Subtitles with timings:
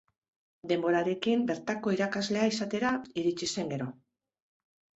[0.71, 3.93] Denborarekin bertako irakaslea izatera iritsi zen gero.